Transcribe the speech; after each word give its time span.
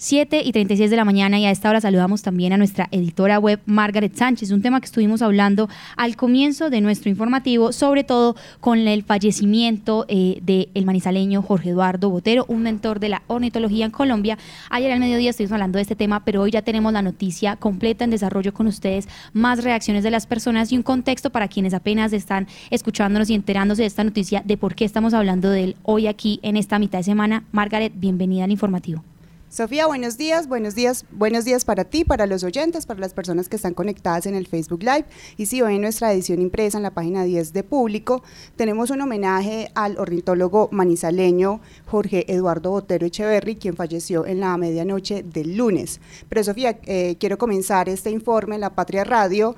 7 0.00 0.42
y 0.44 0.52
36 0.52 0.90
de 0.90 0.96
la 0.96 1.04
mañana 1.04 1.40
y 1.40 1.44
a 1.44 1.50
esta 1.50 1.68
hora 1.68 1.80
saludamos 1.80 2.22
también 2.22 2.52
a 2.52 2.56
nuestra 2.56 2.86
editora 2.92 3.40
web 3.40 3.58
Margaret 3.66 4.14
Sánchez, 4.14 4.52
un 4.52 4.62
tema 4.62 4.80
que 4.80 4.86
estuvimos 4.86 5.22
hablando 5.22 5.68
al 5.96 6.14
comienzo 6.14 6.70
de 6.70 6.80
nuestro 6.80 7.10
informativo, 7.10 7.72
sobre 7.72 8.04
todo 8.04 8.36
con 8.60 8.78
el 8.78 9.02
fallecimiento 9.02 10.06
eh, 10.08 10.38
del 10.40 10.84
manizaleño 10.84 11.42
Jorge 11.42 11.70
Eduardo 11.70 12.10
Botero, 12.10 12.44
un 12.46 12.62
mentor 12.62 13.00
de 13.00 13.08
la 13.08 13.22
ornitología 13.26 13.86
en 13.86 13.90
Colombia. 13.90 14.38
Ayer 14.70 14.92
al 14.92 15.00
mediodía 15.00 15.30
estuvimos 15.30 15.52
hablando 15.52 15.78
de 15.78 15.82
este 15.82 15.96
tema, 15.96 16.24
pero 16.24 16.42
hoy 16.42 16.52
ya 16.52 16.62
tenemos 16.62 16.92
la 16.92 17.02
noticia 17.02 17.56
completa 17.56 18.04
en 18.04 18.10
desarrollo 18.10 18.54
con 18.54 18.68
ustedes, 18.68 19.08
más 19.32 19.64
reacciones 19.64 20.04
de 20.04 20.12
las 20.12 20.28
personas 20.28 20.70
y 20.70 20.76
un 20.76 20.84
contexto 20.84 21.30
para 21.30 21.48
quienes 21.48 21.74
apenas 21.74 22.12
están 22.12 22.46
escuchándonos 22.70 23.30
y 23.30 23.34
enterándose 23.34 23.82
de 23.82 23.88
esta 23.88 24.04
noticia 24.04 24.42
de 24.44 24.56
por 24.56 24.76
qué 24.76 24.84
estamos 24.84 25.12
hablando 25.12 25.50
de 25.50 25.64
él 25.64 25.76
hoy 25.82 26.06
aquí 26.06 26.38
en 26.44 26.56
esta 26.56 26.78
mitad 26.78 26.98
de 26.98 27.04
semana. 27.04 27.42
Margaret, 27.50 27.92
bienvenida 27.96 28.44
al 28.44 28.52
informativo. 28.52 29.02
Sofía, 29.50 29.86
buenos 29.86 30.18
días, 30.18 30.46
buenos 30.46 30.74
días, 30.74 31.06
buenos 31.10 31.46
días 31.46 31.64
para 31.64 31.84
ti, 31.84 32.04
para 32.04 32.26
los 32.26 32.44
oyentes, 32.44 32.84
para 32.84 33.00
las 33.00 33.14
personas 33.14 33.48
que 33.48 33.56
están 33.56 33.72
conectadas 33.72 34.26
en 34.26 34.34
el 34.34 34.46
Facebook 34.46 34.82
Live. 34.82 35.06
Y 35.38 35.46
sí, 35.46 35.62
hoy 35.62 35.76
en 35.76 35.80
nuestra 35.80 36.12
edición 36.12 36.42
impresa 36.42 36.76
en 36.76 36.82
la 36.82 36.90
página 36.90 37.24
10 37.24 37.54
de 37.54 37.64
Público 37.64 38.22
tenemos 38.56 38.90
un 38.90 39.00
homenaje 39.00 39.70
al 39.74 39.96
ornitólogo 39.96 40.68
manizaleño 40.70 41.62
Jorge 41.86 42.30
Eduardo 42.30 42.72
Botero 42.72 43.06
Echeverry, 43.06 43.56
quien 43.56 43.74
falleció 43.74 44.26
en 44.26 44.40
la 44.40 44.54
medianoche 44.58 45.22
del 45.22 45.56
lunes. 45.56 45.98
Pero 46.28 46.44
Sofía, 46.44 46.78
eh, 46.84 47.16
quiero 47.18 47.38
comenzar 47.38 47.88
este 47.88 48.10
informe 48.10 48.56
en 48.56 48.60
la 48.60 48.74
Patria 48.74 49.04
Radio 49.04 49.56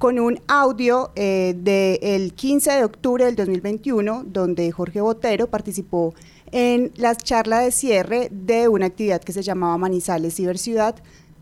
con 0.00 0.18
un 0.18 0.40
audio 0.48 1.12
eh, 1.14 1.54
del 1.58 2.32
15 2.32 2.72
de 2.72 2.84
octubre 2.84 3.26
del 3.26 3.36
2021, 3.36 4.24
donde 4.26 4.72
Jorge 4.72 5.02
Botero 5.02 5.50
participó 5.50 6.14
en 6.52 6.90
la 6.96 7.14
charla 7.14 7.60
de 7.60 7.70
cierre 7.70 8.28
de 8.30 8.68
una 8.68 8.86
actividad 8.86 9.20
que 9.20 9.34
se 9.34 9.42
llamaba 9.42 9.76
Manizales 9.76 10.36
Ciberciudad, 10.36 10.94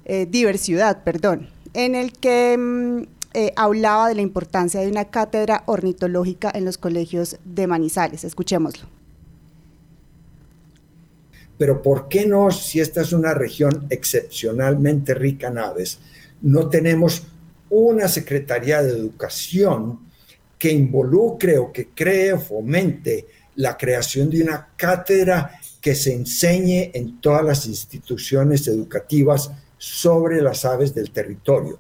eh, 0.07 0.27
Diversidad, 0.29 1.05
perdón, 1.05 1.51
en 1.73 1.95
el 1.95 2.11
que 2.11 2.57
mm, 2.59 3.03
eh, 3.35 3.53
hablaba 3.55 4.09
de 4.09 4.17
la 4.17 4.23
importancia 4.23 4.81
de 4.81 4.89
una 4.89 5.05
cátedra 5.05 5.63
ornitológica 5.67 6.51
en 6.53 6.65
los 6.65 6.79
colegios 6.79 7.39
de 7.45 7.69
Manizales. 7.69 8.25
Escuchémoslo. 8.25 8.89
Pero 11.59 11.81
¿por 11.81 12.09
qué 12.09 12.27
no, 12.27 12.51
si 12.51 12.81
esta 12.81 13.03
es 13.03 13.13
una 13.13 13.35
región 13.35 13.87
excepcionalmente 13.89 15.15
rica 15.15 15.47
en 15.47 15.59
aves, 15.59 16.01
no 16.43 16.69
tenemos 16.69 17.23
una 17.71 18.09
Secretaría 18.09 18.83
de 18.83 18.93
Educación 18.93 20.01
que 20.59 20.71
involucre 20.71 21.59
o 21.59 21.73
que 21.73 21.89
cree 21.89 22.33
o 22.33 22.41
fomente 22.41 23.27
la 23.57 23.77
creación 23.77 24.31
de 24.31 24.43
una 24.43 24.69
cátedra 24.77 25.61
que 25.81 25.95
se 25.95 26.13
enseñe 26.13 26.91
en 26.95 27.21
todas 27.21 27.45
las 27.45 27.67
instituciones 27.67 28.67
educativas 28.67 29.51
sobre 29.77 30.43
las 30.43 30.65
aves 30.65 30.95
del 30.95 31.11
territorio, 31.13 31.79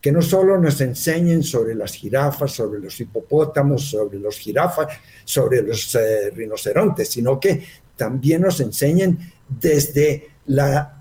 que 0.00 0.12
no 0.12 0.20
solo 0.20 0.58
nos 0.58 0.80
enseñen 0.80 1.42
sobre 1.42 1.74
las 1.74 1.94
jirafas, 1.94 2.52
sobre 2.52 2.80
los 2.80 3.00
hipopótamos, 3.00 3.88
sobre 3.90 4.18
los 4.18 4.38
jirafas, 4.38 4.88
sobre 5.24 5.62
los 5.62 5.94
eh, 5.94 6.30
rinocerontes, 6.30 7.08
sino 7.08 7.40
que 7.40 7.62
también 7.96 8.42
nos 8.42 8.60
enseñen 8.60 9.18
desde 9.48 10.28
la, 10.46 10.97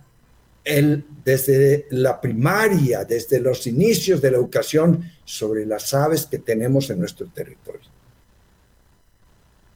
desde 1.23 1.87
la 1.91 2.19
primaria, 2.19 3.05
desde 3.05 3.39
los 3.39 3.65
inicios 3.67 4.21
de 4.21 4.31
la 4.31 4.37
educación 4.37 5.11
sobre 5.23 5.65
las 5.65 5.93
aves 5.93 6.25
que 6.25 6.39
tenemos 6.39 6.89
en 6.89 6.99
nuestro 6.99 7.27
territorio. 7.27 7.96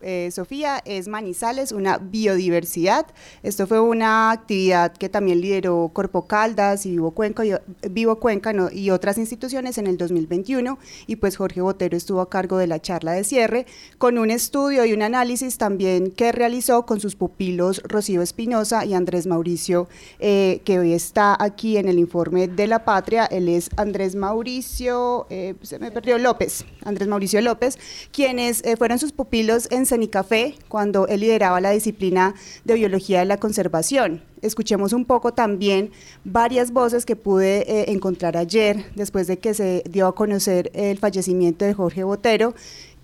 Eh, 0.03 0.29
Sofía, 0.31 0.81
es 0.85 1.07
Manizales, 1.07 1.71
una 1.71 1.97
biodiversidad. 1.97 3.05
Esto 3.43 3.67
fue 3.67 3.79
una 3.79 4.31
actividad 4.31 4.93
que 4.93 5.09
también 5.09 5.41
lideró 5.41 5.89
Corpo 5.93 6.27
Caldas 6.27 6.85
y 6.85 6.91
Vivo 6.91 7.11
Cuenca, 7.11 7.43
y, 7.45 8.79
y 8.79 8.89
otras 8.89 9.17
instituciones 9.17 9.77
en 9.77 9.87
el 9.87 9.97
2021 9.97 10.77
y 11.07 11.15
pues 11.17 11.37
Jorge 11.37 11.61
Botero 11.61 11.97
estuvo 11.97 12.21
a 12.21 12.29
cargo 12.29 12.57
de 12.57 12.67
la 12.67 12.81
charla 12.81 13.13
de 13.13 13.23
cierre 13.23 13.65
con 13.97 14.17
un 14.17 14.31
estudio 14.31 14.85
y 14.85 14.93
un 14.93 15.01
análisis 15.01 15.57
también 15.57 16.11
que 16.11 16.31
realizó 16.31 16.85
con 16.85 16.99
sus 16.99 17.15
pupilos 17.15 17.81
Rocío 17.83 18.21
Espinosa 18.21 18.85
y 18.85 18.93
Andrés 18.93 19.27
Mauricio, 19.27 19.87
eh, 20.19 20.61
que 20.65 20.79
hoy 20.79 20.93
está 20.93 21.35
aquí 21.39 21.77
en 21.77 21.87
el 21.87 21.99
informe 21.99 22.47
de 22.47 22.67
la 22.67 22.85
patria. 22.85 23.25
Él 23.25 23.49
es 23.49 23.69
Andrés 23.77 24.15
Mauricio, 24.15 25.27
eh, 25.29 25.55
se 25.61 25.79
me 25.79 25.91
perdió 25.91 26.17
López, 26.17 26.65
Andrés 26.83 27.07
Mauricio 27.07 27.41
López, 27.41 27.77
quienes 28.11 28.63
fueron 28.77 28.99
sus 28.99 29.11
pupilos 29.11 29.67
en 29.71 29.85
Café 30.09 30.55
cuando 30.67 31.07
él 31.07 31.19
lideraba 31.19 31.59
la 31.59 31.71
disciplina 31.71 32.33
de 32.63 32.75
biología 32.75 33.19
de 33.19 33.25
la 33.25 33.37
conservación. 33.37 34.21
Escuchemos 34.41 34.93
un 34.93 35.05
poco 35.05 35.33
también 35.33 35.91
varias 36.23 36.71
voces 36.71 37.05
que 37.05 37.15
pude 37.15 37.69
eh, 37.69 37.91
encontrar 37.91 38.37
ayer 38.37 38.85
después 38.95 39.27
de 39.27 39.37
que 39.37 39.53
se 39.53 39.83
dio 39.89 40.07
a 40.07 40.15
conocer 40.15 40.71
el 40.73 40.97
fallecimiento 40.97 41.65
de 41.65 41.73
Jorge 41.73 42.03
Botero 42.03 42.55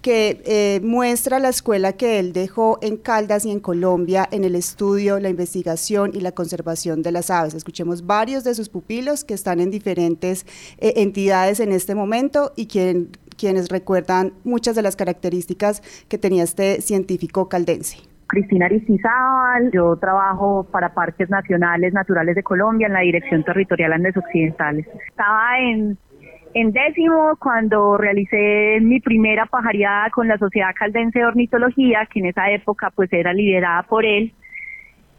que 0.02 0.42
eh, 0.46 0.80
muestra 0.84 1.40
la 1.40 1.50
escuela 1.50 1.94
que 1.94 2.20
él 2.20 2.32
dejó 2.32 2.80
en 2.82 2.98
Caldas 2.98 3.46
y 3.46 3.52
en 3.52 3.60
Colombia 3.60 4.28
en 4.32 4.44
el 4.44 4.56
estudio, 4.56 5.20
la 5.20 5.30
investigación 5.30 6.12
y 6.14 6.22
la 6.22 6.32
conservación 6.32 7.02
de 7.02 7.12
las 7.12 7.30
aves. 7.30 7.54
Escuchemos 7.54 8.06
varios 8.06 8.44
de 8.44 8.56
sus 8.56 8.70
pupilos 8.70 9.24
que 9.24 9.34
están 9.34 9.60
en 9.60 9.72
diferentes 9.72 10.46
eh, 10.78 10.94
entidades 10.98 11.60
en 11.60 11.72
este 11.72 11.96
momento 11.96 12.54
y 12.56 12.68
quien 12.68 13.10
quienes 13.38 13.70
recuerdan 13.70 14.34
muchas 14.44 14.76
de 14.76 14.82
las 14.82 14.96
características 14.96 15.82
que 16.10 16.18
tenía 16.18 16.44
este 16.44 16.82
científico 16.82 17.48
caldense. 17.48 17.98
Cristina 18.28 18.66
Aristizábal, 18.66 19.72
yo 19.72 19.96
trabajo 19.96 20.68
para 20.70 20.94
Parques 20.94 21.30
Nacionales 21.30 21.94
Naturales 21.94 22.36
de 22.36 22.44
Colombia 22.44 22.88
en 22.88 22.94
la 22.94 23.00
Dirección 23.00 23.44
Territorial 23.44 23.94
Andes 23.94 24.18
Occidentales. 24.18 24.86
Estaba 25.08 25.60
en, 25.60 25.98
en 26.54 26.72
décimo 26.74 27.38
cuando 27.40 27.98
realicé 27.98 28.80
mi 28.82 29.00
primera 29.00 29.46
pajareada 29.46 30.10
con 30.10 30.28
la 30.28 30.38
Sociedad 30.38 30.76
Caldense 30.78 31.20
de 31.20 31.26
Ornitología, 31.26 32.06
que 32.12 32.20
en 32.20 32.26
esa 32.26 32.52
época 32.52 32.92
pues 32.94 33.12
era 33.14 33.32
liderada 33.32 33.84
por 33.84 34.04
él. 34.04 34.34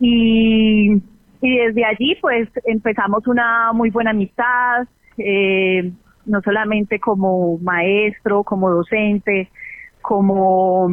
Y, 0.01 1.03
y 1.41 1.59
desde 1.59 1.85
allí 1.87 2.15
pues 2.21 2.49
empezamos 2.67 3.27
una 3.27 3.73
muy 3.73 3.89
buena 3.89 4.11
amistad. 4.11 4.87
Eh, 5.17 5.91
no 6.29 6.41
solamente 6.43 7.01
como 7.01 7.59
maestro, 7.59 8.45
como 8.45 8.71
docente, 8.71 9.49
como 10.03 10.89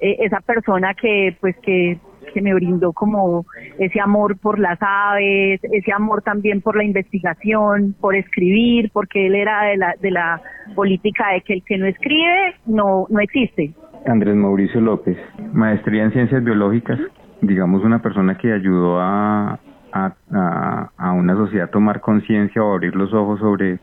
eh, 0.00 0.16
esa 0.20 0.40
persona 0.40 0.94
que 0.94 1.36
pues 1.40 1.56
que, 1.62 1.98
que 2.32 2.42
me 2.42 2.54
brindó 2.54 2.92
como 2.92 3.46
ese 3.78 4.00
amor 4.00 4.36
por 4.38 4.58
las 4.58 4.78
aves, 4.80 5.60
ese 5.62 5.92
amor 5.92 6.22
también 6.22 6.60
por 6.60 6.76
la 6.76 6.84
investigación, 6.84 7.94
por 8.00 8.14
escribir, 8.14 8.90
porque 8.92 9.26
él 9.26 9.34
era 9.34 9.64
de 9.64 9.76
la, 9.76 9.94
de 10.00 10.10
la 10.10 10.42
política 10.74 11.32
de 11.32 11.40
que 11.42 11.54
el 11.54 11.64
que 11.64 11.78
no 11.78 11.86
escribe 11.86 12.54
no, 12.66 13.06
no 13.08 13.20
existe. 13.20 13.72
Andrés 14.06 14.36
Mauricio 14.36 14.80
López, 14.80 15.16
maestría 15.52 16.04
en 16.04 16.12
ciencias 16.12 16.44
biológicas, 16.44 16.98
digamos 17.40 17.82
una 17.84 18.02
persona 18.02 18.36
que 18.36 18.52
ayudó 18.52 19.00
a, 19.00 19.58
a, 19.92 20.90
a 20.96 21.12
una 21.12 21.34
sociedad 21.34 21.68
a 21.68 21.70
tomar 21.70 22.00
conciencia 22.00 22.62
o 22.62 22.74
abrir 22.74 22.94
los 22.94 23.14
ojos 23.14 23.40
sobre 23.40 23.78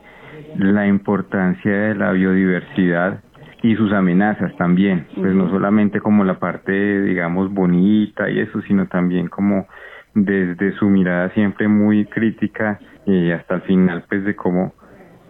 la 0.58 0.88
importancia 0.88 1.72
de 1.72 1.96
la 1.96 2.12
biodiversidad 2.12 3.22
y 3.64 3.76
sus 3.76 3.92
amenazas 3.94 4.56
también, 4.58 5.06
pues 5.16 5.34
no 5.34 5.50
solamente 5.50 6.00
como 6.00 6.24
la 6.24 6.40
parte, 6.40 7.02
digamos, 7.02 7.54
bonita 7.54 8.30
y 8.30 8.40
eso, 8.40 8.62
sino 8.62 8.88
también 8.88 9.28
como 9.28 9.68
desde 10.16 10.74
su 10.74 10.90
mirada 10.90 11.30
siempre 11.34 11.68
muy 11.68 12.06
crítica 12.06 12.80
y 13.06 13.32
hasta 13.32 13.56
el 13.56 13.62
final, 13.62 14.04
pues 14.10 14.24
de 14.24 14.36
cómo, 14.36 14.74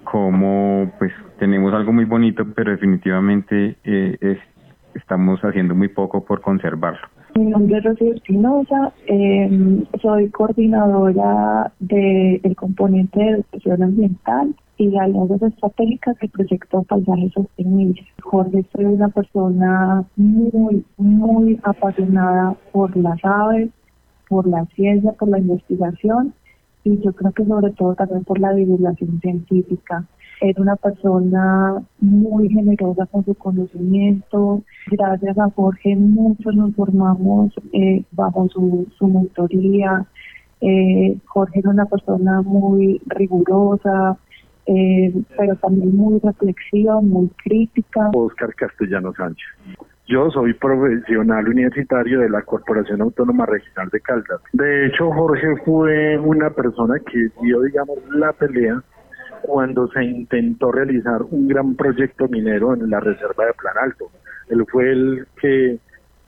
cómo 0.03 0.91
pues 0.97 1.11
tenemos 1.39 1.73
algo 1.73 1.91
muy 1.91 2.05
bonito, 2.05 2.45
pero 2.55 2.72
definitivamente 2.72 3.75
eh, 3.83 4.38
estamos 4.95 5.39
haciendo 5.41 5.75
muy 5.75 5.89
poco 5.89 6.23
por 6.23 6.41
conservarlo. 6.41 7.07
Mi 7.35 7.45
nombre 7.45 7.78
es 7.78 7.83
Rocío 7.83 8.13
Espinosa, 8.13 8.91
em, 9.07 9.85
soy 10.01 10.29
coordinadora 10.31 11.72
del 11.79 12.55
componente 12.57 13.19
de 13.19 13.29
educación 13.29 13.84
ambiental 13.84 14.55
y 14.81 14.97
alianzas 14.97 15.41
estratégicas 15.43 16.17
del 16.19 16.29
proyecto 16.31 16.83
Paisaje 16.83 17.29
Sostenible. 17.33 18.01
Jorge 18.23 18.66
soy 18.73 18.85
una 18.85 19.09
persona 19.09 20.03
muy, 20.16 20.83
muy 20.97 21.59
apasionada 21.63 22.55
por 22.72 22.95
las 22.97 23.23
aves, 23.23 23.69
por 24.28 24.47
la 24.47 24.66
ciencia, 24.75 25.11
por 25.13 25.29
la 25.29 25.37
investigación 25.37 26.33
y 26.83 26.99
yo 27.01 27.13
creo 27.13 27.31
que 27.31 27.45
sobre 27.45 27.72
todo 27.73 27.93
también 27.93 28.23
por 28.23 28.39
la 28.39 28.53
divulgación 28.53 29.19
científica. 29.22 30.03
Era 30.41 30.59
una 30.59 30.75
persona 30.75 31.83
muy 31.99 32.49
generosa 32.49 33.05
con 33.05 33.23
su 33.23 33.35
conocimiento. 33.35 34.63
Gracias 34.89 35.37
a 35.37 35.51
Jorge 35.51 35.95
muchos 35.95 36.55
nos 36.55 36.73
formamos 36.73 37.53
eh, 37.73 38.03
bajo 38.11 38.49
su, 38.49 38.87
su 38.97 39.07
mentoría. 39.07 40.07
Eh, 40.61 41.17
Jorge 41.25 41.59
era 41.59 41.69
una 41.69 41.85
persona 41.85 42.41
muy 42.41 42.99
rigurosa, 43.05 44.17
eh, 44.73 45.14
pero 45.38 45.56
también 45.58 45.96
muy 45.96 46.20
reflexiva, 46.20 47.02
muy 47.02 47.29
crítica. 47.44 48.09
Oscar 48.14 48.53
Castellano 48.56 49.14
Sánchez. 49.14 49.47
Yo 50.08 50.29
soy 50.32 50.53
profesional 50.53 51.47
universitario 51.47 52.22
de 52.22 52.29
la 52.29 52.41
Corporación 52.41 53.02
Autónoma 53.02 53.46
Regional 53.46 53.90
de 53.90 54.00
Caldas. 54.00 54.41
De 54.53 54.88
hecho, 54.88 55.12
Jorge 55.12 55.56
fue 55.66 56.18
una 56.18 56.50
persona 56.52 57.00
que 57.00 57.29
dio, 57.41 57.62
digamos, 57.62 57.97
la 58.12 58.32
pelea 58.34 58.82
cuando 59.41 59.88
se 59.90 60.03
intentó 60.03 60.72
realizar 60.72 61.22
un 61.29 61.47
gran 61.47 61.76
proyecto 61.76 62.28
minero 62.28 62.74
en 62.74 62.90
la 62.90 63.00
reserva 63.00 63.46
de 63.46 63.53
Plan 63.53 63.78
Alto. 63.82 64.09
Él 64.50 64.66
fue 64.72 64.91
el 64.91 65.28
que 65.41 65.79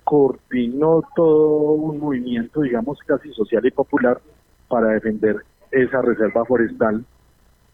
coordinó 0.03 1.01
todo 1.15 1.73
un 1.73 1.99
movimiento, 1.99 2.61
digamos, 2.61 2.99
casi 3.05 3.31
social 3.33 3.65
y 3.65 3.71
popular 3.71 4.19
para 4.67 4.89
defender 4.89 5.37
esa 5.71 6.01
reserva 6.01 6.45
forestal 6.45 7.05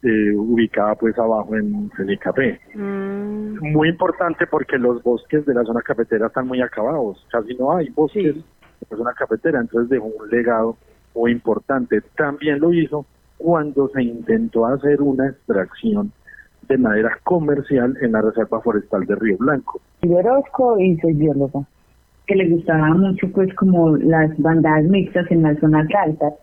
eh, 0.03 0.31
ubicada 0.35 0.95
pues 0.95 1.17
abajo 1.17 1.55
en 1.55 1.91
Cenicafé. 1.97 2.59
Mm. 2.73 3.71
Muy 3.73 3.89
importante 3.89 4.47
porque 4.47 4.77
los 4.77 5.03
bosques 5.03 5.45
de 5.45 5.53
la 5.53 5.63
zona 5.63 5.81
cafetera 5.81 6.27
están 6.27 6.47
muy 6.47 6.61
acabados, 6.61 7.25
casi 7.31 7.53
no 7.55 7.75
hay 7.75 7.89
bosques 7.89 8.35
de 8.35 8.43
la 8.89 8.97
zona 8.97 9.13
cafetera, 9.13 9.59
entonces 9.59 9.89
dejó 9.89 10.05
un 10.05 10.29
legado 10.29 10.77
muy 11.15 11.31
importante. 11.31 12.01
También 12.15 12.59
lo 12.59 12.73
hizo 12.73 13.05
cuando 13.37 13.89
se 13.89 14.03
intentó 14.03 14.65
hacer 14.65 15.01
una 15.01 15.29
extracción 15.29 16.11
de 16.67 16.77
madera 16.77 17.17
comercial 17.23 17.97
en 18.01 18.11
la 18.11 18.21
Reserva 18.21 18.61
Forestal 18.61 19.05
de 19.05 19.15
Río 19.15 19.37
Blanco. 19.37 19.81
Yo 20.03 20.17
Orozco 20.17 20.79
y 20.79 20.97
soy 20.99 21.13
bióloga, 21.13 21.61
que 22.27 22.35
le 22.35 22.47
gustaba 22.49 22.89
mucho 22.93 23.27
pues 23.33 23.53
como 23.55 23.97
las 23.97 24.37
bandadas 24.37 24.85
mixtas 24.85 25.25
en 25.31 25.41
las 25.41 25.57
zonas 25.59 25.87
altas, 26.05 26.33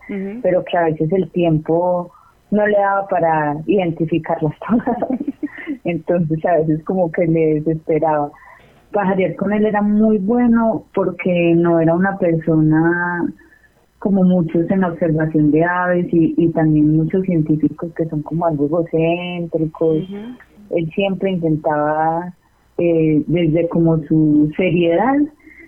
pero 0.43 0.63
que 0.65 0.77
a 0.77 0.83
veces 0.83 1.11
el 1.11 1.31
tiempo 1.31 2.11
no 2.51 2.65
le 2.65 2.77
daba 2.77 3.07
para 3.07 3.57
identificarlas 3.65 4.53
todas. 4.67 4.97
Entonces 5.83 6.45
a 6.45 6.57
veces 6.57 6.83
como 6.83 7.11
que 7.11 7.25
le 7.27 7.61
desesperaba. 7.61 8.31
Pajarear 8.91 9.35
con 9.35 9.51
él 9.53 9.65
era 9.65 9.81
muy 9.81 10.17
bueno 10.17 10.85
porque 10.93 11.53
no 11.55 11.79
era 11.79 11.93
una 11.93 12.17
persona 12.17 13.33
como 13.99 14.23
muchos 14.23 14.69
en 14.69 14.81
la 14.81 14.89
observación 14.89 15.51
de 15.51 15.63
aves 15.63 16.07
y, 16.11 16.47
también 16.51 16.95
muchos 16.95 17.23
científicos 17.23 17.91
que 17.95 18.05
son 18.05 18.21
como 18.21 18.45
algo 18.45 18.65
egocéntricos. 18.65 19.97
Él 20.69 20.89
siempre 20.93 21.31
intentaba, 21.31 22.33
eh, 22.77 23.23
desde 23.27 23.67
como 23.69 23.97
su 24.03 24.51
seriedad, 24.55 25.17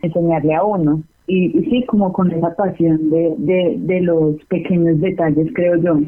enseñarle 0.02 0.56
a 0.56 0.64
uno. 0.64 1.04
Y, 1.30 1.52
sí, 1.70 1.86
como 1.86 2.12
con 2.12 2.32
esa 2.32 2.56
pasión 2.56 3.10
de, 3.12 3.76
de, 3.78 4.02
los 4.02 4.44
pequeños 4.46 5.00
detalles, 5.00 5.48
creo 5.54 5.76
yo. 5.76 6.00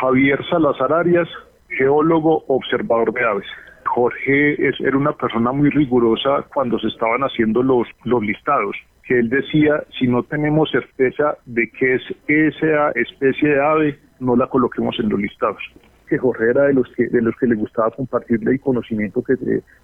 Javier 0.00 0.38
Salazar 0.48 0.92
Arias, 0.92 1.28
geólogo, 1.68 2.44
observador 2.46 3.12
de 3.12 3.24
aves. 3.24 3.46
Jorge 3.86 4.68
es, 4.68 4.80
era 4.80 4.96
una 4.96 5.12
persona 5.12 5.50
muy 5.50 5.70
rigurosa 5.70 6.44
cuando 6.54 6.78
se 6.78 6.86
estaban 6.86 7.22
haciendo 7.22 7.64
los, 7.64 7.88
los 8.04 8.22
listados 8.22 8.76
que 9.10 9.18
él 9.18 9.28
decía, 9.28 9.82
si 9.98 10.06
no 10.06 10.22
tenemos 10.22 10.70
certeza 10.70 11.36
de 11.44 11.68
que 11.72 11.96
es 11.96 12.02
esa 12.28 12.92
especie 12.92 13.48
de 13.48 13.60
ave, 13.60 13.98
no 14.20 14.36
la 14.36 14.46
coloquemos 14.46 14.96
en 15.00 15.08
los 15.08 15.18
listados. 15.18 15.60
Que 16.08 16.16
Jorge 16.16 16.50
era 16.50 16.66
de 16.66 16.74
los 16.74 16.86
que, 16.94 17.08
de 17.08 17.20
los 17.20 17.34
que 17.34 17.48
le 17.48 17.56
gustaba 17.56 17.90
compartirle 17.90 18.52
el 18.52 18.60
conocimiento 18.60 19.20
que, 19.24 19.34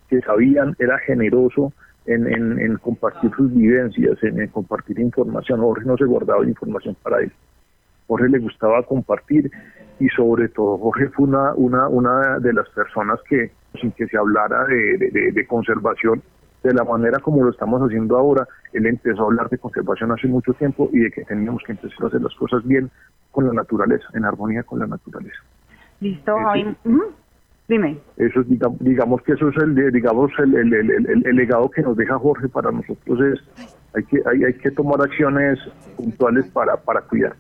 que 0.09 0.21
sabían, 0.21 0.77
era 0.79 0.97
generoso 0.99 1.73
en, 2.07 2.59
en, 2.59 2.77
compartir 2.79 3.31
sus 3.37 3.53
vivencias, 3.53 4.17
en, 4.23 4.47
compartir 4.49 4.99
información. 5.01 5.61
Jorge 5.61 5.85
no 5.85 5.97
se 5.97 6.05
guardaba 6.05 6.45
información 6.45 6.97
para 7.03 7.21
él. 7.21 7.33
Jorge 8.07 8.29
le 8.29 8.39
gustaba 8.39 8.83
compartir 8.85 9.51
y 9.99 10.09
sobre 10.11 10.49
todo 10.49 10.79
Jorge 10.79 11.09
fue 11.09 11.27
una, 11.27 11.55
una, 11.55 11.89
una 11.89 12.39
de 12.39 12.53
las 12.53 12.69
personas 12.71 13.19
que, 13.29 13.51
sin 13.81 13.91
que 13.93 14.07
se 14.07 14.17
hablara 14.17 14.65
de, 14.67 15.33
de 15.33 15.47
conservación, 15.47 16.23
de 16.63 16.75
la 16.75 16.85
manera 16.85 17.19
como 17.19 17.43
lo 17.43 17.51
estamos 17.51 17.81
haciendo 17.83 18.17
ahora. 18.17 18.47
Él 18.73 18.87
empezó 18.87 19.23
a 19.23 19.27
hablar 19.27 19.49
de 19.49 19.59
conservación 19.59 20.13
hace 20.13 20.29
mucho 20.29 20.53
tiempo 20.55 20.89
y 20.93 21.01
de 21.01 21.11
que 21.11 21.25
teníamos 21.25 21.63
que 21.65 21.73
empezar 21.73 22.05
a 22.05 22.07
hacer 22.09 22.21
las 22.21 22.35
cosas 22.35 22.65
bien 22.65 22.91
con 23.33 23.47
la 23.47 23.53
naturaleza, 23.53 24.07
en 24.15 24.25
armonía 24.25 24.63
con 24.63 24.79
la 24.79 24.87
naturaleza. 24.87 25.43
Listo, 26.01 26.37
Dime. 27.69 27.99
Eso 28.17 28.43
digamos, 28.45 28.79
digamos, 28.81 29.23
que 29.23 29.33
eso 29.33 29.49
es 29.49 29.57
el 29.57 29.93
digamos 29.93 30.31
el, 30.39 30.55
el, 30.55 30.73
el, 30.73 31.27
el, 31.27 31.37
legado 31.37 31.69
que 31.69 31.83
nos 31.83 31.97
deja 31.97 32.17
Jorge 32.19 32.49
para 32.49 32.71
nosotros 32.71 33.21
es 33.21 33.67
hay 33.95 34.05
que 34.05 34.23
hay, 34.25 34.45
hay 34.45 34.55
que 34.55 34.71
tomar 34.71 35.01
acciones 35.01 35.59
puntuales 35.97 36.47
para 36.51 36.77
para 36.77 37.01
cuidar. 37.01 37.35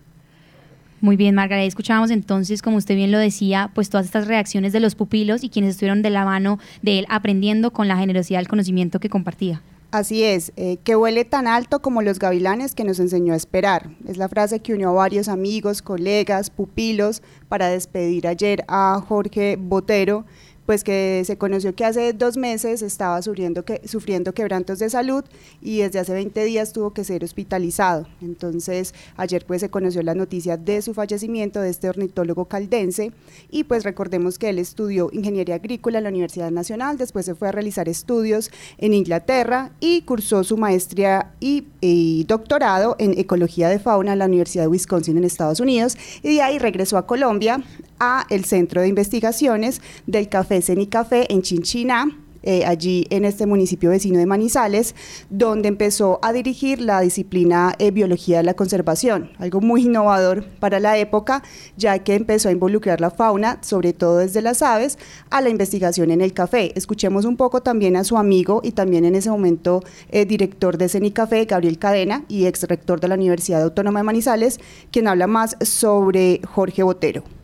Muy 1.00 1.17
bien, 1.17 1.34
Margarita. 1.34 1.69
Escuchábamos 1.69 2.11
entonces, 2.11 2.62
como 2.62 2.78
usted 2.78 2.96
bien 2.96 3.12
lo 3.12 3.19
decía, 3.19 3.70
pues 3.75 3.90
todas 3.90 4.06
estas 4.06 4.26
reacciones 4.26 4.73
de 4.73 4.81
los 4.81 4.94
pupilos 4.94 5.44
y 5.44 5.50
quienes 5.50 5.73
estuvieron 5.73 6.02
de 6.02 6.11
la 6.11 6.25
mano 6.25 6.58
de 6.82 7.00
él 7.00 7.06
aprendiendo 7.08 7.70
con 7.70 7.87
la 7.87 7.96
generosidad 7.96 8.40
del 8.40 8.49
conocimiento 8.49 8.99
que 8.99 9.08
compartía. 9.08 9.61
Así 9.96 10.25
es, 10.25 10.52
eh, 10.56 10.76
que 10.84 10.94
huele 10.94 11.25
tan 11.25 11.46
alto 11.46 11.81
como 11.81 12.02
los 12.02 12.19
gavilanes 12.19 12.75
que 12.75 12.84
nos 12.84 13.00
enseñó 13.00 13.32
a 13.32 13.37
esperar. 13.37 13.96
Es 14.06 14.19
la 14.19 14.28
frase 14.28 14.60
que 14.60 14.75
unió 14.75 14.90
a 14.90 14.93
varios 14.93 15.26
amigos, 15.26 15.81
colegas, 15.81 16.50
pupilos 16.50 17.22
para 17.48 17.69
despedir 17.69 18.26
ayer 18.26 18.62
a 18.69 19.02
Jorge 19.08 19.56
Botero, 19.58 20.26
pues 20.66 20.82
que 20.82 21.22
se 21.24 21.38
conoció 21.38 21.74
que 21.74 21.84
hace 21.84 22.12
dos 22.12 22.36
meses 22.36 22.82
estaba 22.82 23.22
sufriendo, 23.22 23.64
que, 23.64 23.80
sufriendo 23.86 24.34
quebrantos 24.34 24.80
de 24.80 24.90
salud 24.90 25.24
y 25.62 25.78
desde 25.78 26.00
hace 26.00 26.12
20 26.12 26.44
días 26.44 26.72
tuvo 26.72 26.90
que 26.92 27.04
ser 27.04 27.24
hospitalizado. 27.24 28.06
Entonces, 28.20 28.92
ayer 29.16 29.46
pues 29.46 29.60
se 29.60 29.70
conoció 29.70 30.02
la 30.02 30.14
noticia 30.14 30.56
de 30.56 30.82
su 30.82 30.92
fallecimiento 30.92 31.60
de 31.60 31.70
este 31.70 31.88
ornitólogo 31.88 32.46
caldense 32.46 33.12
y 33.50 33.64
pues 33.64 33.84
recordemos 33.84 34.38
que 34.38 34.50
él 34.50 34.58
estudió 34.58 35.08
ingeniería 35.12 35.54
agrícola 35.54 35.98
en 35.98 36.04
la 36.04 36.10
Universidad 36.10 36.50
Nacional, 36.50 36.98
después 36.98 37.24
se 37.24 37.34
fue 37.34 37.48
a 37.48 37.52
realizar 37.52 37.88
estudios 37.88 38.50
en 38.78 38.92
Inglaterra 38.92 39.70
y 39.78 40.02
cursó 40.02 40.42
su 40.42 40.56
maestría 40.56 41.32
y, 41.38 41.69
y 41.80 42.24
doctorado 42.24 42.96
en 42.98 43.19
ecología 43.19 43.69
de 43.69 43.78
fauna 43.78 44.14
en 44.14 44.19
la 44.19 44.26
Universidad 44.26 44.64
de 44.64 44.69
Wisconsin 44.69 45.16
en 45.16 45.24
Estados 45.24 45.60
Unidos 45.60 45.96
y 46.22 46.34
de 46.34 46.42
ahí 46.42 46.58
regresó 46.58 46.98
a 46.98 47.06
Colombia 47.06 47.62
a 47.98 48.26
el 48.31 48.44
Centro 48.44 48.81
de 48.81 48.88
Investigaciones 48.88 49.81
del 50.06 50.28
Café 50.28 50.62
Cenicafé 50.62 51.32
en 51.32 51.43
Chinchina, 51.43 52.06
eh, 52.46 52.64
allí 52.64 53.08
en 53.10 53.25
este 53.25 53.44
municipio 53.44 53.90
vecino 53.90 54.20
de 54.20 54.26
Manizales, 54.26 54.94
donde 55.31 55.66
empezó 55.66 56.20
a 56.22 56.32
dirigir 56.32 56.81
la 56.81 57.00
disciplina 57.00 57.75
eh, 57.81 57.90
Biología 57.90 58.37
de 58.37 58.44
la 58.44 58.54
Conservación, 58.54 59.32
algo 59.38 59.60
muy 59.60 59.87
innovador 59.87 60.44
para 60.60 60.78
la 60.78 60.96
época, 60.96 61.43
ya 61.76 61.98
que 61.98 62.14
empezó 62.14 62.48
a 62.48 62.52
involucrar 62.52 63.00
la 63.00 63.10
fauna, 63.10 63.58
sobre 63.62 63.93
todo 63.93 64.19
desde 64.19 64.43
las 64.43 64.62
aves, 64.62 64.96
a 65.28 65.40
la 65.40 65.48
investigación 65.48 66.12
en 66.12 66.20
el 66.20 66.32
café. 66.32 66.70
Escuchemos 66.76 67.25
un 67.25 67.37
poco 67.37 67.62
también 67.62 67.96
a 67.96 68.04
su 68.04 68.16
amigo 68.16 68.60
y 68.62 68.70
también 68.70 69.04
en 69.04 69.16
ese 69.16 69.28
momento 69.28 69.82
eh, 70.10 70.25
director 70.25 70.78
de 70.78 70.88
Cenicafé, 70.88 71.46
Gabriel 71.46 71.81
Cadena, 71.81 72.25
y 72.28 72.46
ex 72.46 72.62
rector 72.62 73.00
de 73.00 73.08
la 73.08 73.16
Universidad 73.16 73.62
Autónoma 73.62 73.98
de 73.98 74.04
Manizales, 74.04 74.60
quien 74.93 75.08
habla 75.08 75.26
más 75.26 75.56
sobre 75.60 76.40
Jorge 76.44 76.84
Botero. 76.84 77.35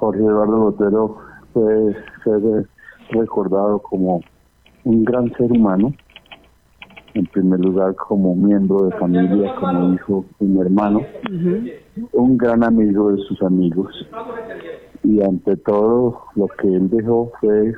Jorge 0.00 0.20
Eduardo 0.22 0.60
Botero 0.60 1.16
puede 1.52 1.94
ser 2.24 2.66
recordado 3.10 3.80
como 3.80 4.22
un 4.84 5.04
gran 5.04 5.30
ser 5.34 5.52
humano, 5.52 5.92
en 7.12 7.26
primer 7.26 7.60
lugar 7.60 7.94
como 7.96 8.34
miembro 8.34 8.86
de 8.86 8.96
familia, 8.96 9.54
como 9.56 9.92
hijo, 9.92 10.24
un 10.38 10.58
hermano, 10.58 11.02
un 12.14 12.38
gran 12.38 12.64
amigo 12.64 13.12
de 13.12 13.22
sus 13.24 13.42
amigos 13.42 13.94
y 15.04 15.22
ante 15.22 15.58
todo 15.58 16.22
lo 16.34 16.46
que 16.46 16.68
él 16.68 16.88
dejó 16.88 17.32
fue 17.38 17.74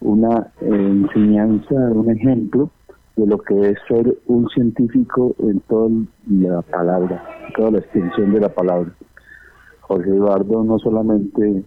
una 0.00 0.48
enseñanza, 0.60 1.74
un 1.74 2.10
ejemplo 2.10 2.68
de 3.16 3.26
lo 3.26 3.38
que 3.38 3.70
es 3.70 3.78
ser 3.88 4.18
un 4.26 4.50
científico 4.50 5.34
en 5.38 5.60
toda 5.60 5.88
la 6.28 6.60
palabra, 6.60 7.24
toda 7.56 7.70
la 7.70 7.78
extensión 7.78 8.34
de 8.34 8.40
la 8.40 8.50
palabra. 8.50 8.92
Jorge 9.88 10.10
Eduardo 10.10 10.62
no 10.62 10.78
solamente 10.78 11.64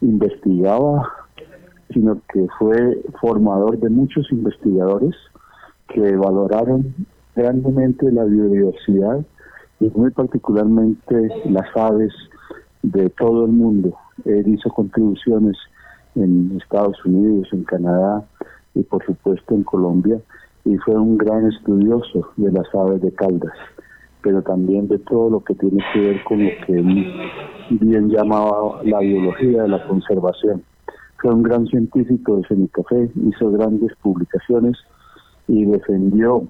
investigaba, 0.00 1.10
sino 1.92 2.20
que 2.32 2.46
fue 2.56 3.02
formador 3.20 3.78
de 3.78 3.90
muchos 3.90 4.30
investigadores 4.30 5.14
que 5.88 6.16
valoraron 6.16 6.94
grandemente 7.34 8.10
la 8.12 8.24
biodiversidad 8.24 9.24
y 9.80 9.90
muy 9.90 10.10
particularmente 10.10 11.28
las 11.46 11.66
aves 11.76 12.12
de 12.82 13.10
todo 13.10 13.44
el 13.44 13.52
mundo. 13.52 13.96
Él 14.24 14.46
hizo 14.46 14.70
contribuciones 14.70 15.56
en 16.14 16.56
Estados 16.62 17.04
Unidos, 17.04 17.48
en 17.52 17.64
Canadá 17.64 18.24
y 18.74 18.84
por 18.84 19.04
supuesto 19.04 19.52
en 19.52 19.64
Colombia 19.64 20.20
y 20.64 20.76
fue 20.78 20.94
un 20.94 21.18
gran 21.18 21.50
estudioso 21.50 22.30
de 22.36 22.52
las 22.52 22.72
aves 22.72 23.02
de 23.02 23.12
Caldas 23.12 23.52
pero 24.24 24.42
también 24.42 24.88
de 24.88 24.98
todo 25.00 25.28
lo 25.28 25.40
que 25.44 25.54
tiene 25.54 25.84
que 25.92 26.00
ver 26.00 26.24
con 26.24 26.42
lo 26.42 26.50
que 26.66 26.72
bien 27.70 28.08
llamaba 28.08 28.80
la 28.82 29.00
biología 29.00 29.62
de 29.62 29.68
la 29.68 29.86
conservación. 29.86 30.64
Fue 31.18 31.32
un 31.32 31.42
gran 31.42 31.66
científico 31.66 32.36
de 32.36 32.48
Semicafé, 32.48 33.10
hizo 33.14 33.50
grandes 33.52 33.92
publicaciones 34.02 34.78
y 35.46 35.66
defendió 35.66 36.48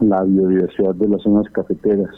la 0.00 0.22
biodiversidad 0.22 0.94
de 0.94 1.08
las 1.08 1.22
zonas 1.22 1.46
cafeteras. 1.52 2.10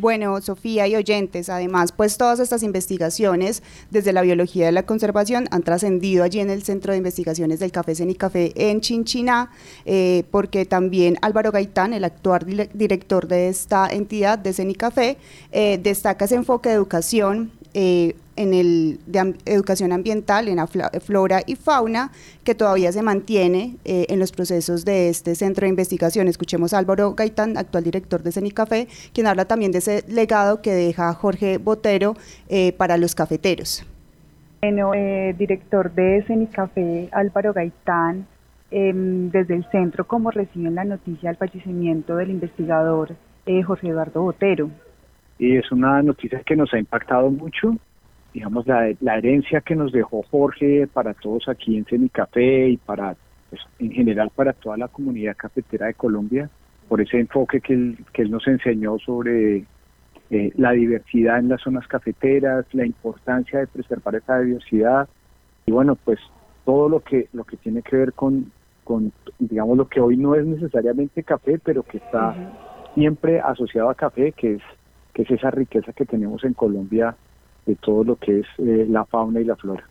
Bueno, 0.00 0.40
Sofía 0.40 0.88
y 0.88 0.96
oyentes, 0.96 1.50
además, 1.50 1.92
pues 1.92 2.16
todas 2.16 2.40
estas 2.40 2.62
investigaciones 2.62 3.62
desde 3.90 4.14
la 4.14 4.22
biología 4.22 4.64
de 4.64 4.72
la 4.72 4.84
conservación 4.84 5.46
han 5.50 5.62
trascendido 5.62 6.24
allí 6.24 6.40
en 6.40 6.48
el 6.48 6.62
Centro 6.62 6.92
de 6.92 6.96
Investigaciones 6.96 7.60
del 7.60 7.70
Café 7.70 7.94
Cenicafé 7.94 8.54
en 8.56 8.80
Chinchiná, 8.80 9.50
eh, 9.84 10.24
porque 10.30 10.64
también 10.64 11.18
Álvaro 11.20 11.52
Gaitán, 11.52 11.92
el 11.92 12.04
actual 12.04 12.70
director 12.72 13.28
de 13.28 13.50
esta 13.50 13.88
entidad 13.90 14.38
de 14.38 14.54
Cenicafé, 14.54 15.18
eh, 15.52 15.78
destaca 15.82 16.24
ese 16.24 16.36
enfoque 16.36 16.70
de 16.70 16.76
educación 16.76 17.52
eh, 17.74 18.16
en 18.40 18.54
el 18.54 18.98
de 19.06 19.34
educación 19.44 19.92
ambiental, 19.92 20.48
en 20.48 20.56
la 20.56 20.66
flora 20.66 21.40
y 21.46 21.56
fauna, 21.56 22.10
que 22.42 22.54
todavía 22.54 22.90
se 22.90 23.02
mantiene 23.02 23.76
eh, 23.84 24.06
en 24.08 24.18
los 24.18 24.32
procesos 24.32 24.86
de 24.86 25.10
este 25.10 25.34
centro 25.34 25.66
de 25.66 25.68
investigación. 25.68 26.26
Escuchemos 26.26 26.72
a 26.72 26.78
Álvaro 26.78 27.14
Gaitán, 27.14 27.58
actual 27.58 27.84
director 27.84 28.22
de 28.22 28.32
Cenicafé, 28.32 28.88
quien 29.12 29.26
habla 29.26 29.44
también 29.44 29.72
de 29.72 29.78
ese 29.78 30.04
legado 30.08 30.62
que 30.62 30.72
deja 30.72 31.12
Jorge 31.12 31.58
Botero 31.58 32.14
eh, 32.48 32.72
para 32.72 32.96
los 32.96 33.14
cafeteros. 33.14 33.86
Bueno, 34.62 34.92
director 35.36 35.92
de 35.92 36.24
Cenicafé, 36.26 37.08
Álvaro 37.12 37.52
Gaitán, 37.52 38.26
em, 38.70 39.30
desde 39.30 39.54
el 39.54 39.66
centro, 39.70 40.06
¿cómo 40.06 40.30
reciben 40.30 40.74
la 40.74 40.84
noticia 40.84 41.28
del 41.28 41.36
fallecimiento 41.36 42.16
del 42.16 42.30
investigador 42.30 43.16
Jorge 43.66 43.88
Eduardo 43.88 44.22
Botero? 44.22 44.70
y 45.40 45.56
es 45.56 45.72
una 45.72 46.02
noticia 46.02 46.42
que 46.44 46.54
nos 46.54 46.72
ha 46.74 46.78
impactado 46.78 47.30
mucho. 47.30 47.74
Digamos, 48.32 48.66
la, 48.66 48.94
la 49.00 49.18
herencia 49.18 49.60
que 49.60 49.74
nos 49.74 49.92
dejó 49.92 50.22
Jorge 50.30 50.86
para 50.86 51.14
todos 51.14 51.48
aquí 51.48 51.76
en 51.76 51.84
Cenicafé 51.84 52.68
y 52.68 52.76
para, 52.76 53.16
pues, 53.48 53.62
en 53.78 53.90
general, 53.90 54.30
para 54.34 54.52
toda 54.52 54.76
la 54.76 54.88
comunidad 54.88 55.36
cafetera 55.36 55.86
de 55.86 55.94
Colombia, 55.94 56.48
por 56.88 57.00
ese 57.00 57.18
enfoque 57.18 57.60
que 57.60 57.74
él, 57.74 57.98
que 58.12 58.22
él 58.22 58.30
nos 58.30 58.46
enseñó 58.46 58.98
sobre 58.98 59.64
eh, 60.30 60.52
la 60.56 60.72
diversidad 60.72 61.38
en 61.38 61.48
las 61.48 61.60
zonas 61.60 61.86
cafeteras, 61.88 62.64
la 62.72 62.86
importancia 62.86 63.58
de 63.58 63.66
preservar 63.66 64.14
esa 64.14 64.38
diversidad. 64.38 65.08
Y 65.66 65.72
bueno, 65.72 65.96
pues 65.96 66.20
todo 66.64 66.88
lo 66.88 67.00
que 67.00 67.28
lo 67.32 67.44
que 67.44 67.56
tiene 67.56 67.82
que 67.82 67.96
ver 67.96 68.12
con, 68.12 68.52
con 68.84 69.12
digamos 69.38 69.76
lo 69.76 69.88
que 69.88 70.00
hoy 70.00 70.16
no 70.16 70.36
es 70.36 70.46
necesariamente 70.46 71.24
café, 71.24 71.58
pero 71.58 71.82
que 71.82 71.98
está 71.98 72.34
siempre 72.94 73.40
asociado 73.40 73.90
a 73.90 73.94
café, 73.94 74.32
que 74.32 74.54
es 74.54 74.62
que 75.12 75.22
es 75.22 75.30
esa 75.30 75.50
riqueza 75.50 75.92
que 75.92 76.06
tenemos 76.06 76.44
en 76.44 76.54
Colombia 76.54 77.16
de 77.70 77.76
todo 77.76 78.04
lo 78.04 78.16
que 78.16 78.40
es 78.40 78.46
eh, 78.58 78.86
la 78.88 79.04
fauna 79.04 79.40
y 79.40 79.44
la 79.44 79.56
flora. 79.56 79.84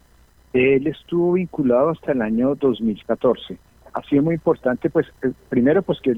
Él 0.54 0.88
estuvo 0.88 1.34
vinculado 1.34 1.90
hasta 1.90 2.12
el 2.12 2.22
año 2.22 2.56
2014. 2.56 3.58
Ha 3.94 4.04
sido 4.04 4.24
muy 4.24 4.36
importante, 4.36 4.90
pues, 4.90 5.08
eh, 5.24 5.32
primero, 5.48 5.82
pues 5.82 6.00
que 6.02 6.16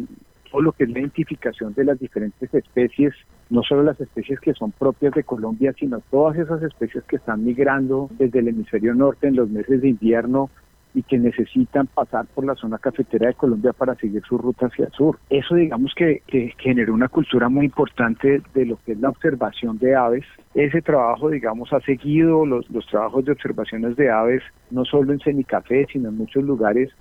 todo 0.50 0.62
lo 0.62 0.72
que 0.72 0.84
es 0.84 0.90
la 0.90 1.00
identificación 1.00 1.74
de 1.74 1.86
las 1.86 2.00
diferentes 2.00 2.54
especies, 2.54 3.14
no 3.50 3.62
solo 3.64 3.84
las 3.84 4.00
especies 4.02 4.40
que 4.40 4.54
son 4.54 4.72
propias 4.72 5.14
de 5.14 5.24
Colombia, 5.24 5.74
sino 5.78 6.02
todas 6.10 6.38
esas 6.38 6.62
especies 6.64 7.04
que 7.06 7.18
están 7.18 7.46
migrando 7.46 8.10
desde 8.18 8.40
el 8.40 8.50
hemisferio 8.50 8.94
norte 8.94 9.28
en 9.28 9.36
los 9.36 9.50
meses 9.50 9.82
de 9.82 9.90
invierno 9.90 10.50
y 10.94 11.04
que 11.04 11.18
necesitan 11.18 11.88
pasar 11.88 12.26
por 12.28 12.46
la 12.46 12.56
zona 12.56 12.78
cafetera 12.78 13.28
de 13.28 13.34
Colombia 13.34 13.74
para 13.74 13.96
seguir 13.96 14.22
su 14.28 14.38
ruta 14.38 14.68
hacia 14.68 14.86
el 14.86 14.92
sur. 14.92 15.20
Eso 15.30 15.56
digamos 15.56 15.94
que, 15.96 16.22
generó 16.58 16.94
una 16.94 17.08
cultura 17.08 17.50
muy 17.50 17.66
importante 17.66 18.42
de 18.54 18.66
lo 18.66 18.78
que 18.86 18.94
es 18.94 19.00
la 19.00 19.10
observación 19.10 19.78
de 19.78 19.96
aves. 19.96 20.26
Ese 20.54 20.82
trabajo 20.82 21.30
digamos 21.30 21.72
ha 21.74 21.80
seguido 21.82 22.46
los, 22.46 22.70
los 22.70 22.86
trabajos 22.88 23.26
de 23.26 23.32
observaciones 23.32 23.96
de 23.96 24.10
aves 24.10 24.44
no 24.70 24.86
solo 24.86 25.14
en 25.14 25.20
Cenicafé 25.20 25.86
sino 25.92 26.10
en 26.10 26.18
muchos 26.18 26.44
lugares 26.44 26.92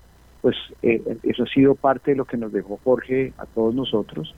pues 0.43 0.57
eh, 0.83 1.03
eso 1.23 1.43
ha 1.43 1.47
sido 1.47 1.75
parte 1.75 2.13
de 2.13 2.17
lo 2.17 2.25
que 2.25 2.37
nos 2.37 2.53
dejó 2.53 2.79
Jorge 2.83 3.33
a 3.39 3.47
todos 3.47 3.75
nosotros. 3.75 4.35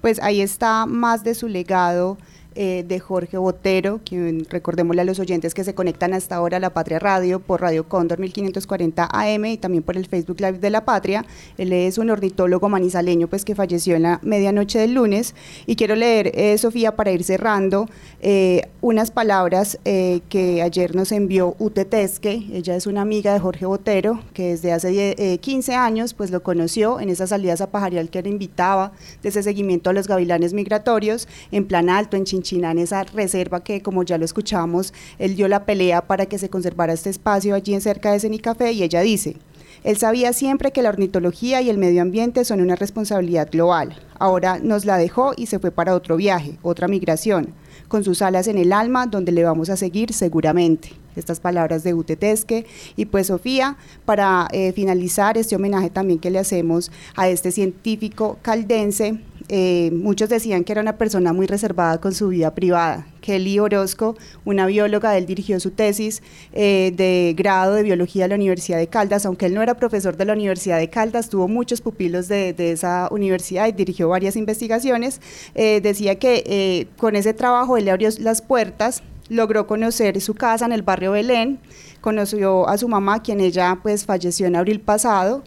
Pues 0.00 0.22
ahí 0.22 0.40
está 0.40 0.86
más 0.86 1.24
de 1.24 1.34
su 1.34 1.48
legado 1.48 2.18
eh, 2.58 2.86
de 2.88 3.00
Jorge 3.00 3.36
Botero, 3.36 4.00
quien 4.02 4.46
recordémosle 4.48 5.02
a 5.02 5.04
los 5.04 5.18
oyentes 5.18 5.52
que 5.52 5.62
se 5.62 5.74
conectan 5.74 6.14
hasta 6.14 6.36
ahora 6.36 6.56
a 6.56 6.60
La 6.60 6.70
Patria 6.70 6.98
Radio 6.98 7.38
por 7.38 7.60
Radio 7.60 7.86
Cóndor 7.86 8.18
1540 8.18 9.10
AM 9.12 9.44
y 9.44 9.58
también 9.58 9.82
por 9.82 9.98
el 9.98 10.06
Facebook 10.06 10.40
Live 10.40 10.58
de 10.58 10.70
La 10.70 10.86
Patria. 10.86 11.26
Él 11.58 11.74
es 11.74 11.98
un 11.98 12.08
ornitólogo 12.08 12.70
manizaleño 12.70 13.28
pues 13.28 13.44
que 13.44 13.54
falleció 13.54 13.94
en 13.94 14.04
la 14.04 14.20
medianoche 14.22 14.78
del 14.78 14.94
lunes 14.94 15.34
y 15.66 15.76
quiero 15.76 15.96
leer, 15.96 16.32
eh, 16.34 16.56
Sofía, 16.56 16.96
para 16.96 17.10
ir 17.12 17.24
cerrando, 17.24 17.90
eh, 18.22 18.62
unas 18.80 19.10
palabras 19.10 19.78
que 19.84 20.62
ayer 20.62 20.94
nos 20.94 21.12
envió 21.12 21.56
Ute 21.58 21.84
Tesque, 21.84 22.46
ella 22.52 22.74
es 22.74 22.86
una 22.86 23.02
amiga 23.02 23.34
de 23.34 23.40
Jorge 23.40 23.66
Botero 23.66 24.20
que 24.32 24.50
desde 24.50 24.72
hace 24.72 25.38
15 25.38 25.74
años 25.74 26.14
pues 26.14 26.30
lo 26.30 26.42
conoció 26.42 27.00
en 27.00 27.10
esas 27.10 27.30
salidas 27.30 27.60
a 27.60 27.70
Pajarial 27.70 28.08
que 28.08 28.22
le 28.22 28.30
invitaba 28.30 28.92
de 29.22 29.28
ese 29.28 29.42
seguimiento 29.42 29.90
a 29.90 29.92
los 29.92 30.08
gavilanes 30.08 30.54
migratorios 30.54 31.28
en 31.50 31.66
Plan 31.66 31.90
Alto, 31.90 32.16
en 32.16 32.24
Chinchilla 32.24 32.45
China 32.46 32.70
en 32.70 32.78
esa 32.78 33.02
reserva 33.02 33.64
que, 33.64 33.82
como 33.82 34.04
ya 34.04 34.18
lo 34.18 34.24
escuchamos, 34.24 34.94
él 35.18 35.34
dio 35.34 35.48
la 35.48 35.66
pelea 35.66 36.06
para 36.06 36.26
que 36.26 36.38
se 36.38 36.48
conservara 36.48 36.92
este 36.92 37.10
espacio 37.10 37.56
allí 37.56 37.74
en 37.74 37.80
cerca 37.80 38.12
de 38.12 38.20
Cenicafé 38.20 38.70
y 38.70 38.84
ella 38.84 39.00
dice, 39.00 39.36
él 39.82 39.96
sabía 39.96 40.32
siempre 40.32 40.70
que 40.70 40.82
la 40.82 40.88
ornitología 40.88 41.60
y 41.60 41.70
el 41.70 41.78
medio 41.78 42.02
ambiente 42.02 42.44
son 42.44 42.60
una 42.60 42.76
responsabilidad 42.76 43.48
global. 43.50 44.00
Ahora 44.18 44.58
nos 44.60 44.84
la 44.84 44.96
dejó 44.96 45.32
y 45.36 45.46
se 45.46 45.58
fue 45.58 45.70
para 45.70 45.94
otro 45.94 46.16
viaje, 46.16 46.58
otra 46.62 46.88
migración, 46.88 47.52
con 47.88 48.04
sus 48.04 48.22
alas 48.22 48.48
en 48.48 48.58
el 48.58 48.72
alma, 48.72 49.06
donde 49.06 49.32
le 49.32 49.44
vamos 49.44 49.68
a 49.70 49.76
seguir 49.76 50.12
seguramente. 50.12 50.92
Estas 51.16 51.40
palabras 51.40 51.82
de 51.82 51.94
Utetesque. 51.94 52.66
Y 52.94 53.06
pues 53.06 53.28
Sofía, 53.28 53.76
para 54.04 54.48
eh, 54.52 54.72
finalizar 54.72 55.38
este 55.38 55.56
homenaje 55.56 55.88
también 55.88 56.18
que 56.18 56.30
le 56.30 56.38
hacemos 56.38 56.90
a 57.16 57.28
este 57.28 57.52
científico 57.52 58.38
caldense, 58.42 59.20
eh, 59.48 59.90
muchos 59.92 60.28
decían 60.28 60.64
que 60.64 60.72
era 60.72 60.80
una 60.80 60.98
persona 60.98 61.32
muy 61.32 61.46
reservada 61.46 62.00
con 62.00 62.12
su 62.12 62.28
vida 62.28 62.54
privada. 62.54 63.06
Kelly 63.20 63.58
Orozco, 63.60 64.16
una 64.44 64.66
bióloga, 64.66 65.16
él 65.16 65.26
dirigió 65.26 65.60
su 65.60 65.70
tesis 65.70 66.22
eh, 66.52 66.92
de 66.96 67.34
grado 67.36 67.74
de 67.74 67.84
biología 67.84 68.24
en 68.24 68.30
la 68.30 68.36
Universidad 68.36 68.78
de 68.78 68.88
Caldas, 68.88 69.24
aunque 69.24 69.46
él 69.46 69.54
no 69.54 69.62
era 69.62 69.74
profesor 69.74 70.16
de 70.16 70.24
la 70.24 70.32
Universidad 70.32 70.78
de 70.78 70.90
Caldas, 70.90 71.28
tuvo 71.28 71.46
muchos 71.46 71.80
pupilos 71.80 72.26
de, 72.28 72.54
esa 72.58 73.08
universidad 73.12 73.68
y 73.68 73.72
dirigió 73.72 74.08
varias 74.08 74.34
investigaciones. 74.34 75.20
Eh, 75.54 75.80
decía 75.80 76.18
que 76.18 76.88
con 76.96 77.14
ese 77.14 77.32
trabajo 77.32 77.76
él 77.76 77.84
le 77.84 77.90
abrió 77.92 78.08
las 78.20 78.42
puertas 78.42 79.02
logró 79.28 79.66
conocer 79.66 80.20
su 80.20 80.34
casa 80.34 80.66
en 80.66 80.72
el 80.72 80.82
barrio 80.82 81.10
Belén, 81.12 81.58
conoció 82.00 82.68
a 82.68 82.78
su 82.78 82.86
mamá, 82.86 83.22
quien 83.22 83.40
ella 83.40 83.80
pues 83.82 84.04
falleció 84.04 84.46
en 84.46 84.54
abril 84.54 84.80
pasado, 84.80 85.42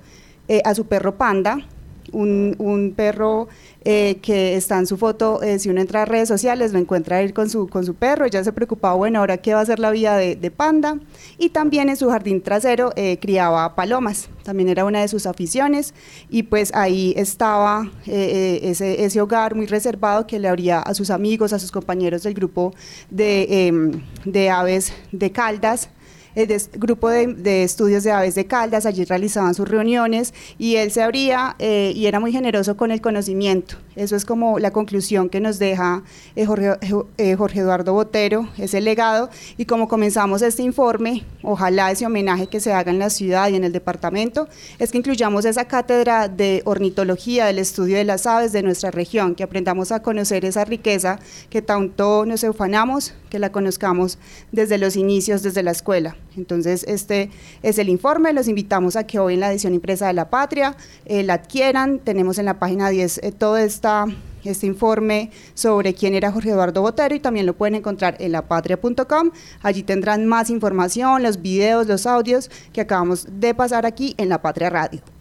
a 0.66 0.76
su 0.76 0.86
perro 0.86 1.16
Panda, 1.16 1.66
un, 2.14 2.94
perro 2.96 3.48
eh, 3.86 4.18
que 4.22 4.56
está 4.56 4.78
en 4.78 4.88
su 4.88 4.98
foto, 4.98 5.42
eh, 5.42 5.60
si 5.60 5.70
uno 5.70 5.82
entra 5.82 6.04
a 6.04 6.06
redes 6.06 6.28
sociales, 6.28 6.74
lo 6.74 6.80
encuentra 6.80 7.22
ir 7.22 7.34
con 7.34 7.50
su, 7.50 7.68
con 7.68 7.86
su 7.86 7.96
perro, 7.96 8.28
ya 8.28 8.44
se 8.44 8.52
preocupaba, 8.52 8.96
bueno, 8.96 9.20
ahora 9.20 9.38
qué 9.38 9.54
va 9.54 9.62
a 9.62 9.66
ser 9.66 9.80
la 9.80 9.92
vida 9.92 10.18
de, 10.18 10.52
Panda, 10.52 11.00
y 11.38 11.50
también 11.50 11.90
en 11.90 11.96
su 11.96 12.10
jardín 12.10 12.42
trasero 12.42 12.92
eh, 12.96 13.18
criaba 13.22 13.76
palomas, 13.76 14.30
también 14.44 14.70
era 14.70 14.86
una 14.86 15.02
de 15.02 15.08
sus 15.08 15.26
aficiones, 15.26 15.94
y 16.30 16.44
pues 16.44 16.74
ahí 16.74 17.14
estaba 17.16 17.90
ese, 18.06 19.06
ese 19.06 19.22
hogar 19.22 19.56
muy 19.56 19.68
reservado 19.68 20.26
que 20.28 20.40
le 20.40 20.48
abría 20.48 20.80
a 20.80 20.94
sus 20.94 21.10
amigos, 21.10 21.54
a 21.54 21.60
sus 21.60 21.72
compañeros 21.72 22.24
del 22.24 22.34
grupo 22.34 22.74
de, 23.10 23.68
em, 23.68 24.02
de 24.26 24.50
aves 24.50 24.92
de 25.12 25.32
Caldas, 25.32 25.90
el 26.36 26.62
grupo 26.74 27.10
de, 27.10 27.64
estudios 27.64 28.04
de 28.04 28.12
aves 28.12 28.36
de 28.36 28.46
Caldas, 28.46 28.86
allí 28.86 29.04
realizaban 29.04 29.54
sus 29.54 29.68
reuniones 29.68 30.34
y 30.58 30.76
él 30.76 30.92
se 30.92 31.02
abría 31.02 31.56
eh, 31.60 31.92
y 31.96 32.06
era 32.06 32.20
muy 32.20 32.32
generoso 32.32 32.78
con 32.78 32.92
el 32.92 33.02
conocimiento. 33.02 33.76
Eso 33.96 34.16
es 34.16 34.24
como 34.24 34.60
la 34.60 34.72
conclusión 34.72 35.28
que 35.30 35.42
nos 35.42 35.60
deja 35.60 36.04
eh, 36.36 36.46
Jorge, 36.46 36.78
eh, 37.18 37.36
Jorge, 37.36 37.60
Eduardo 37.60 37.94
Botero, 37.94 38.48
ese 38.58 38.80
legado. 38.80 39.30
Y 39.58 39.66
como 39.66 39.90
comenzamos 39.90 40.42
este 40.42 40.64
informe, 40.64 41.26
ojalá 41.44 41.92
ese 41.92 42.06
homenaje 42.06 42.48
que 42.48 42.62
se 42.62 42.72
haga 42.72 42.92
en 42.92 43.00
la 43.00 43.10
ciudad 43.10 43.50
y 43.50 43.56
en 43.56 43.66
el 43.66 43.74
departamento, 43.74 44.48
es 44.78 44.92
que 44.92 45.00
incluyamos 45.00 45.44
esa 45.44 45.66
cátedra 45.66 46.30
de 46.30 46.62
ornitología, 46.66 47.46
del 47.48 47.60
estudio 47.60 47.98
de 47.98 48.06
las 48.06 48.26
aves 48.26 48.54
de 48.54 48.64
nuestra 48.64 48.92
región, 48.92 49.36
que 49.36 49.44
aprendamos 49.44 49.92
a 49.92 50.02
conocer 50.02 50.46
esa 50.46 50.64
riqueza 50.64 51.20
que 51.50 51.62
tanto 51.62 52.26
nos 52.26 52.44
ufanamos, 52.44 53.14
que 53.30 53.40
la 53.40 53.52
conozcamos 53.52 54.18
desde 54.52 54.78
los 54.78 54.96
inicios, 54.96 55.44
desde 55.44 55.62
la 55.62 55.72
escuela. 55.72 56.16
Entonces, 56.40 56.86
este 56.88 57.30
es 57.62 57.78
el 57.78 57.90
informe. 57.90 58.34
Los 58.34 58.48
invitamos 58.48 58.96
a 58.96 59.06
que 59.06 59.20
hoy 59.20 59.36
en 59.36 59.42
la 59.42 59.52
edición 59.52 59.74
impresa 59.74 60.08
de 60.08 60.14
La 60.14 60.30
Patria 60.30 60.76
eh, 61.06 61.24
la 61.24 61.36
adquieran. 61.36 62.00
Tenemos 62.00 62.40
en 62.40 62.46
la 62.46 62.60
página 62.60 62.90
10 62.90 63.20
eh, 63.20 63.32
todo 63.32 63.58
este 63.58 64.66
informe 64.66 65.32
sobre 65.54 65.94
quién 65.94 66.16
era 66.16 66.32
Jorge 66.32 66.50
Eduardo 66.50 66.82
Botero 66.82 67.14
y 67.14 67.20
también 67.20 67.46
lo 67.46 67.54
pueden 67.54 67.76
encontrar 67.76 68.16
en 68.20 68.32
lapatria.com. 68.32 69.32
Allí 69.62 69.84
tendrán 69.84 70.26
más 70.26 70.50
información, 70.50 71.22
los 71.22 71.42
videos, 71.42 71.88
los 71.88 72.06
audios 72.06 72.50
que 72.74 72.82
acabamos 72.82 73.28
de 73.30 73.54
pasar 73.54 73.86
aquí 73.86 74.16
en 74.18 74.30
La 74.30 74.42
Patria 74.42 74.70
Radio. 74.70 75.19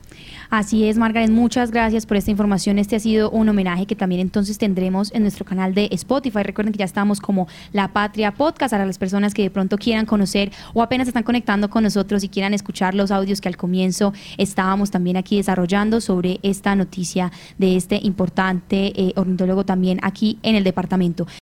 Así 0.51 0.89
es, 0.89 0.97
Margaret, 0.97 1.29
muchas 1.29 1.71
gracias 1.71 2.07
por 2.07 2.17
esta 2.17 2.31
información. 2.31 2.79
Este 2.79 2.97
ha 2.97 3.01
sido 3.01 3.29
un 3.31 3.51
homenaje 3.51 3.85
que 3.85 3.95
también 3.95 4.23
entonces 4.23 4.57
tendremos 4.57 5.13
en 5.13 5.21
nuestro 5.21 5.45
canal 5.45 5.75
de 5.75 5.91
Spotify. 5.93 6.43
Recuerden 6.43 6.73
que 6.73 6.79
ya 6.79 6.87
estamos 6.87 7.21
como 7.21 7.49
La 7.75 7.89
Patria 7.89 8.33
Podcast 8.33 8.73
para 8.73 8.87
las 8.87 8.97
personas 8.97 9.35
que 9.35 9.43
de 9.43 9.51
pronto 9.51 9.77
quieran 9.77 10.07
conocer 10.07 10.51
o 10.73 10.83
apenas 10.83 11.07
están 11.07 11.23
conectando 11.23 11.69
con 11.69 11.83
nosotros 11.83 12.25
y 12.25 12.31
quieran 12.31 12.55
escuchar 12.55 12.95
los 12.95 13.11
audios 13.11 13.43
que 13.43 13.49
al 13.49 13.59
comienzo 13.59 14.15
estábamos 14.39 14.91
también 14.91 15.19
aquí 15.19 15.37
desarrollando 15.37 16.01
sobre 16.01 16.41
esta 16.43 16.75
noticia 16.75 17.31
de 17.59 17.77
este 17.77 18.01
importante 18.03 18.99
eh, 18.99 19.13
ornitólogo 19.17 19.67
también 19.67 20.01
aquí 20.03 20.39
en 20.43 20.57
el 20.57 20.65
departamento. 20.65 21.27